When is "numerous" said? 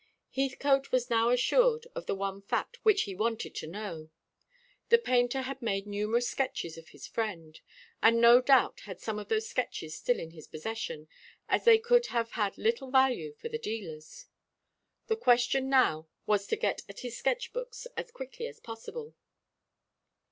5.85-6.27